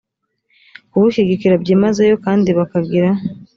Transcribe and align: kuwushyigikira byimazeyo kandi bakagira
kuwushyigikira 0.91 1.55
byimazeyo 1.63 2.15
kandi 2.25 2.49
bakagira 2.57 3.09